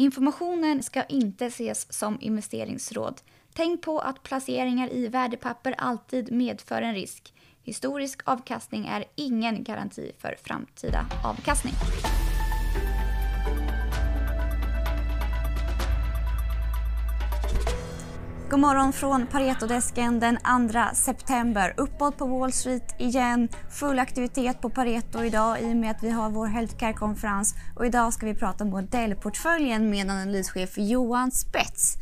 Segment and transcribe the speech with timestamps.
[0.00, 3.20] Informationen ska inte ses som investeringsråd.
[3.54, 7.34] Tänk på att placeringar i värdepapper alltid medför en risk.
[7.62, 11.74] Historisk avkastning är ingen garanti för framtida avkastning.
[18.50, 20.38] God morgon från Paretodesken den
[20.72, 21.74] 2 september.
[21.76, 23.48] Uppåt på Wall Street igen.
[23.70, 27.54] Full aktivitet på Pareto idag i och med att vi har vår Healthcare-konferens.
[27.76, 31.96] Och idag ska vi prata modellportföljen med analyschef Johan Spets.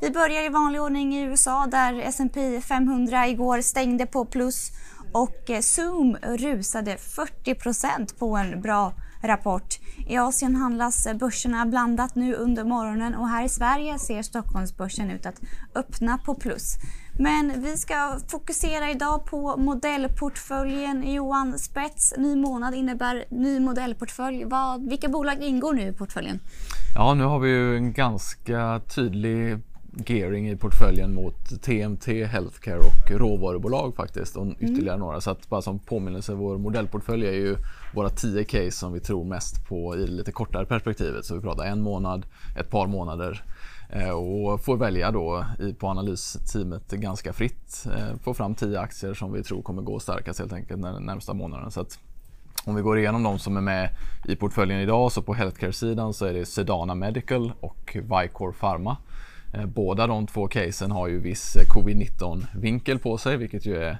[0.00, 4.70] Vi börjar i vanlig ordning i USA där S&P 500 igår stängde på plus
[5.12, 8.92] och eh, Zoom rusade 40% på en bra
[9.22, 9.78] rapport.
[10.06, 15.10] I Asien handlas eh, börserna blandat nu under morgonen och här i Sverige ser Stockholmsbörsen
[15.10, 15.40] ut att
[15.74, 16.76] öppna på plus.
[17.18, 21.12] Men vi ska fokusera idag på modellportföljen.
[21.12, 24.44] Johan Spets, ny månad innebär ny modellportfölj.
[24.44, 26.40] Vad, vilka bolag ingår nu i portföljen?
[26.94, 29.58] Ja, nu har vi ju en ganska tydlig
[30.06, 35.00] gearing i portföljen mot TMT, Healthcare och råvarubolag faktiskt och ytterligare mm.
[35.00, 35.20] några.
[35.20, 37.56] Så att bara som påminnelse, vår modellportfölj är ju
[37.94, 41.24] våra 10 case som vi tror mest på i lite kortare perspektivet.
[41.24, 42.26] Så vi pratar en månad,
[42.58, 43.44] ett par månader
[43.90, 45.44] eh, och får välja då
[45.78, 50.38] på analysteamet ganska fritt eh, få fram 10 aktier som vi tror kommer gå starkast
[50.38, 51.70] helt enkelt den närmsta månaden.
[51.70, 51.98] Så att
[52.64, 53.90] om vi går igenom de som är med
[54.24, 58.96] i portföljen idag så på healthcare-sidan så är det Sedana Medical och Vicor Pharma.
[59.56, 63.98] Eh, båda de två casen har ju viss eh, covid-19-vinkel på sig vilket ju är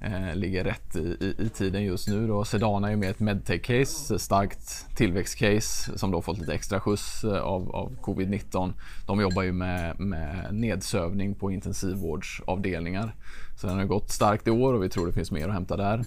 [0.00, 2.26] eh, ligger rätt i, i, i, tiden just nu.
[2.26, 2.44] Då.
[2.44, 7.40] Sedana är ju mer ett medtech-case, starkt tillväxt-case som då fått lite extra skjuts eh,
[7.40, 8.72] av, av covid-19.
[9.06, 13.14] De jobbar ju med, med nedsövning på intensivvårdsavdelningar.
[13.56, 15.76] Så den har gått starkt i år och vi tror det finns mer att hämta
[15.76, 16.04] där.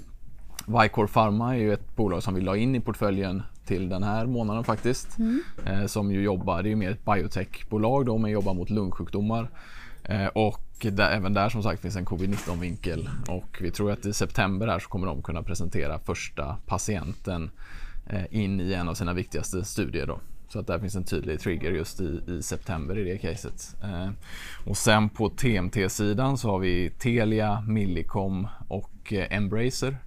[0.66, 4.26] Vicor Pharma är ju ett bolag som vi la in i portföljen till den här
[4.26, 5.18] månaden faktiskt.
[5.18, 5.44] Mm.
[5.66, 9.50] Eh, som ju jobbar, det är ju mer ett biotechbolag då, men jobbar mot lungsjukdomar.
[10.04, 14.06] Eh, och där, även där som sagt finns en covid-19 vinkel och vi tror att
[14.06, 17.50] i september här så kommer de kunna presentera första patienten
[18.10, 20.08] eh, in i en av sina viktigaste studier.
[20.08, 20.20] Då.
[20.50, 23.76] Så att där finns en tydlig trigger just i, i september i det caset.
[23.84, 24.10] Eh,
[24.66, 29.98] och sen på TMT-sidan så har vi Telia, Millicom och eh, Embracer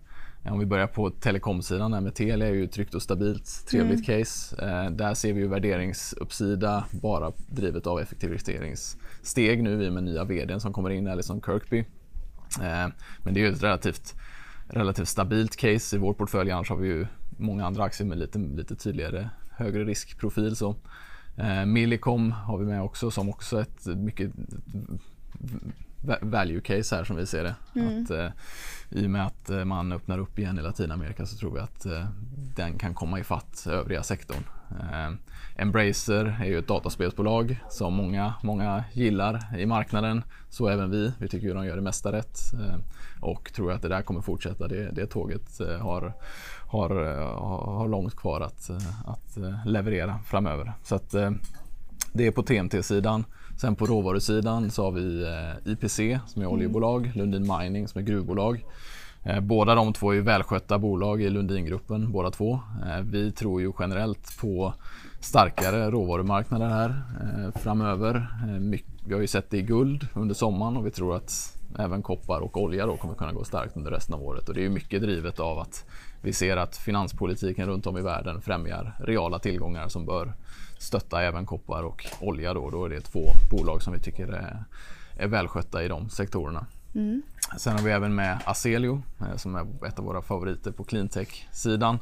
[0.45, 4.25] om vi börjar på telekomsidan med Telia är ju tryggt och stabilt, trevligt mm.
[4.25, 4.67] case.
[4.67, 10.25] Eh, där ser vi ju värderingsuppsida bara drivet av effektiviseringssteg nu i och med nya
[10.25, 11.78] vdn som kommer in, Alison Kirkby.
[12.61, 12.89] Eh,
[13.23, 14.15] men det är ju ett relativt,
[14.69, 16.51] relativt stabilt case i vår portfölj.
[16.51, 17.07] Annars har vi ju
[17.39, 20.57] många andra aktier med lite, lite tydligare högre riskprofil.
[20.57, 20.77] Så.
[21.37, 24.31] Eh, Millicom har vi med också som också ett mycket
[26.21, 27.55] value case här som vi ser det.
[27.81, 28.03] Mm.
[28.03, 28.31] Att, eh,
[28.91, 32.06] I och med eh, man öppnar upp igen i Latinamerika så tror vi att eh,
[32.56, 34.44] den kan komma ifatt övriga sektorn.
[34.71, 35.11] Eh,
[35.56, 40.22] Embracer är ju ett dataspelsbolag som många, många gillar i marknaden.
[40.49, 41.12] Så även vi.
[41.19, 42.77] Vi tycker ju de gör det mesta rätt eh,
[43.21, 44.69] och tror att det där kommer fortsätta.
[44.69, 46.12] Det, det tåget eh, har,
[46.66, 46.91] har,
[47.77, 48.71] har långt kvar att,
[49.06, 50.72] att leverera framöver.
[50.83, 51.15] Så att,
[52.12, 53.25] det är på TMT-sidan.
[53.60, 57.19] Sen på råvarusidan så har vi eh, IPC som är oljebolag, mm.
[57.19, 58.65] Lundin Mining som är gruvbolag.
[59.23, 62.61] Eh, båda de två är välskötta bolag i Lundingruppen båda två.
[62.87, 64.75] Eh, vi tror ju generellt på
[65.21, 68.27] starkare råvarumarknader här eh, framöver.
[69.07, 72.41] Vi har ju sett det i guld under sommaren och vi tror att även koppar
[72.41, 74.49] och olja då kommer kunna gå starkt under resten av året.
[74.49, 75.85] Och det är ju mycket drivet av att
[76.23, 80.33] vi ser att finanspolitiken runt om i världen främjar reala tillgångar som bör
[80.79, 82.55] stötta även koppar och olja.
[82.55, 84.65] Då, då är det två bolag som vi tycker är,
[85.17, 86.67] är välskötta i de sektorerna.
[86.95, 87.23] Mm.
[87.56, 91.99] Sen har vi även med Aselio eh, som är ett av våra favoriter på cleantech-sidan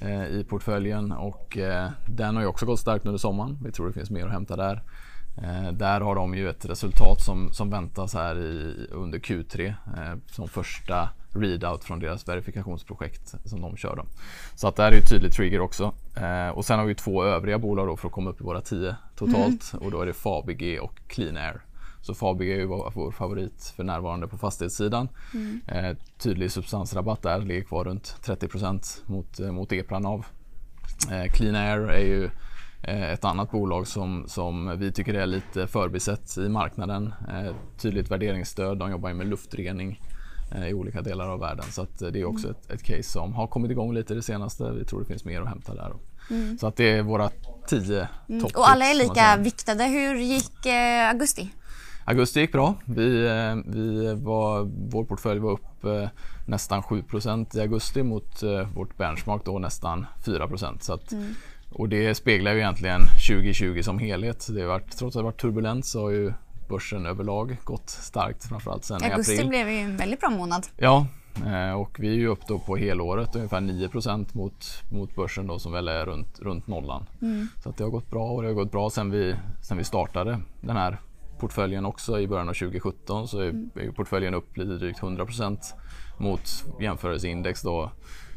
[0.00, 3.58] eh, i portföljen och eh, den har ju också gått starkt under sommaren.
[3.64, 4.82] Vi tror det finns mer att hämta där.
[5.72, 10.48] Där har de ju ett resultat som, som väntas här i, under Q3 eh, som
[10.48, 13.96] första readout från deras verifikationsprojekt som de kör.
[13.96, 14.04] Då.
[14.54, 15.92] Så att det här är ju tydlig trigger också.
[16.54, 18.96] Och sen har vi två övriga bolag då för att komma upp i våra tio
[19.16, 19.86] totalt mm.
[19.86, 21.62] och då är det Fabege och Clean Air.
[22.00, 25.08] Så Fabege är ju vår, favorit för närvarande på fastighetssidan.
[25.34, 25.60] Mm.
[25.66, 28.48] Eh, tydlig substansrabatt där, ligger kvar runt 30
[29.06, 30.24] mot, eh, mot EPRA-NAV.
[31.10, 32.30] Eh, Clean Air är ju
[32.82, 37.14] Eh, ett annat bolag som, som vi tycker är lite förbisett i marknaden.
[37.28, 38.78] Eh, tydligt värderingsstöd.
[38.78, 40.00] De jobbar med luftrening
[40.54, 41.64] eh, i olika delar av världen.
[41.70, 42.56] Så det är också mm.
[42.60, 44.70] ett, ett, case som har kommit igång lite det senaste.
[44.70, 45.92] Vi tror det finns mer att hämta där.
[46.30, 46.58] Mm.
[46.58, 47.30] Så att det är våra
[47.68, 48.44] tio mm.
[48.44, 49.84] Och alla är lika viktade.
[49.84, 51.50] Hur gick eh, augusti?
[52.08, 52.74] Augusti gick bra.
[52.84, 53.28] Vi,
[53.66, 56.08] vi var, vår portfölj var upp eh,
[56.46, 60.48] nästan 7% i augusti mot eh, vårt benchmark då nästan 4
[60.80, 61.34] Så att, mm
[61.70, 64.46] Och det speglar ju egentligen 2020 som helhet.
[64.50, 66.32] Det har varit, trots att det varit turbulent så har ju
[66.68, 69.48] börsen överlag gått starkt framförallt sen i Augusti april.
[69.48, 70.66] blev ju en väldigt bra månad.
[70.76, 71.06] Ja,
[71.46, 73.88] eh, och vi är ju upp då på helåret ungefär 9
[74.32, 77.06] mot, mot börsen då som väl är runt, runt nollan.
[77.62, 79.84] Så att det har gått bra och det har gått bra sen vi, sen vi
[79.84, 80.98] startade den här
[81.38, 85.58] portföljen också i början av 2017 så är, ju portföljen upp lite drygt 100%
[86.18, 87.90] mot jämförelseindex då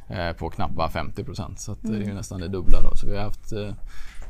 [0.10, 2.96] eh, på knappt 50% så att det är ju nästan det dubbla då.
[2.96, 3.74] Så vi har haft, eh,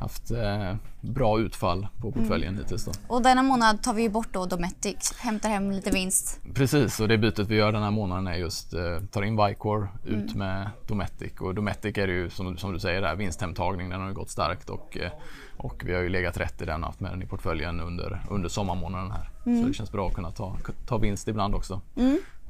[0.01, 2.91] haft eh, bra utfall på portföljen hittills då.
[3.07, 6.39] Och denna månad tar vi bort då Dometic, hämtar hem lite vinst.
[6.53, 8.81] Precis, och det bytet vi gör den här månaden är just eh,
[9.11, 11.33] tar in Vicor, ut med Dometic.
[11.39, 14.29] Och Dometic är det ju som, som du säger där, vinsthemtagning, den har ju gått
[14.29, 15.11] starkt och, eh,
[15.57, 18.21] och vi har ju legat rätt i den och haft med den i portföljen under,
[18.29, 19.29] under sommarmånaden här.
[19.43, 20.57] Så det känns bra att kunna ta,
[20.87, 21.81] ta vinst ibland också.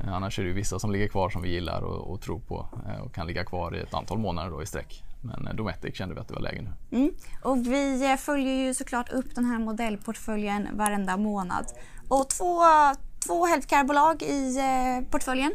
[0.04, 2.68] Eh, Annars är det vissa som ligger kvar som vi gillar och, och tror på
[2.88, 5.04] eh, och kan ligga kvar i ett antal månader då i sträck.
[5.22, 6.98] Men eh, Dometic kände vi att det var läge nu.
[6.98, 7.12] Mm.
[7.44, 11.66] Och vi eh, följer ju såklart upp den här modellportföljen varenda månad.
[12.08, 12.62] Och två,
[13.28, 15.54] två healthcare-bolag i eh, portföljen.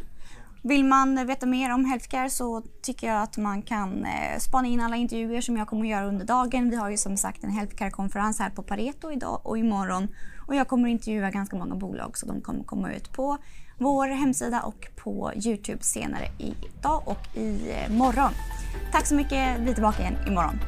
[0.67, 4.81] Vill man veta mer om healthcare så tycker jag att man kan eh, spana in
[4.81, 6.69] alla intervjuer som jag kommer att göra under dagen.
[6.69, 10.07] Vi har ju som sagt en healthcare-konferens här på Pareto idag och imorgon.
[10.47, 13.37] Och jag kommer att intervjua ganska många bolag så de kommer komma ut på
[13.77, 18.31] vår hemsida och på Youtube senare idag och imorgon.
[18.31, 19.59] Eh, Tack så mycket.
[19.59, 20.59] Vi är tillbaka igen imorgon.